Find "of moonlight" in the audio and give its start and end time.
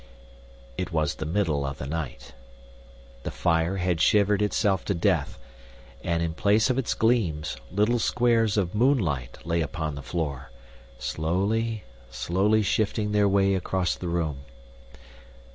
8.57-9.37